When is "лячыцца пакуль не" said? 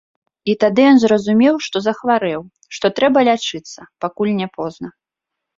3.29-4.47